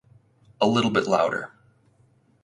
A 0.59 0.65
little 0.65 0.89
bit 0.89 1.05
louder. 1.05 1.51